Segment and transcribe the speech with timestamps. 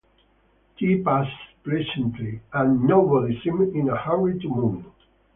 [0.79, 1.29] Tea passed
[1.63, 4.83] pleasantly, and nobody seemed in a hurry to move.